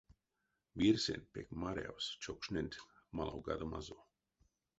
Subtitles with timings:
[0.79, 2.81] Вирьсэнть пек марявсь чокшненть
[3.15, 3.99] малавгадомазо.